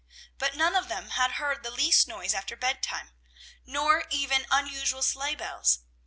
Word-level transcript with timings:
But 0.39 0.55
none 0.55 0.75
of 0.75 0.87
them 0.87 1.11
had 1.11 1.33
heard 1.33 1.61
the 1.61 1.69
least 1.69 2.07
noise 2.07 2.33
after 2.33 2.55
bedtime, 2.55 3.11
nor 3.67 4.05
even 4.09 4.47
unusual 4.49 5.03
sleigh 5.03 5.35
bells. 5.35 5.81